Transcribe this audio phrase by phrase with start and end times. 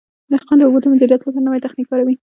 [0.31, 2.15] دهقان د اوبو د مدیریت لپاره نوی تخنیک کاروي.